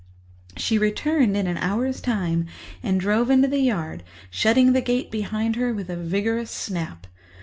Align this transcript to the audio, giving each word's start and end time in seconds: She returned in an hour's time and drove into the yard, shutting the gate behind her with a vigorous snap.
She 0.57 0.79
returned 0.79 1.37
in 1.37 1.45
an 1.45 1.57
hour's 1.57 2.01
time 2.01 2.47
and 2.81 2.99
drove 2.99 3.29
into 3.29 3.47
the 3.47 3.59
yard, 3.59 4.01
shutting 4.31 4.73
the 4.73 4.81
gate 4.81 5.11
behind 5.11 5.55
her 5.57 5.71
with 5.75 5.91
a 5.91 5.95
vigorous 5.95 6.49
snap. 6.49 7.05